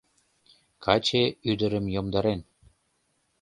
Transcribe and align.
Каче 0.83 1.23
ӱдырым 1.51 1.85
йомдарен. 1.95 2.39